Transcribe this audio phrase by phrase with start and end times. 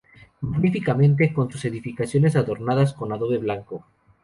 [0.41, 3.85] Magníficamente con sus edificaciones adornadas con adobe blanco.